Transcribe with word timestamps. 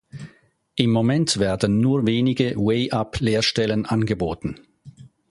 Im 0.75 0.89
Moment 0.91 1.37
werden 1.37 1.79
nur 1.79 2.07
wenige 2.07 2.55
way-up 2.55 3.19
Lehrstellen 3.19 3.85
angeboten. 3.85 4.55